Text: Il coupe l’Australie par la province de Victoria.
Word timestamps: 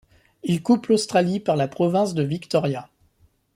Il 0.41 0.63
coupe 0.63 0.87
l’Australie 0.87 1.39
par 1.39 1.55
la 1.55 1.67
province 1.67 2.15
de 2.15 2.23
Victoria. 2.23 2.89